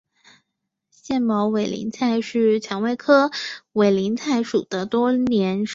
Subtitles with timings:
[0.89, 3.29] 腺毛委陵菜是蔷薇科
[3.73, 5.69] 委陵菜属的多年生草本植物。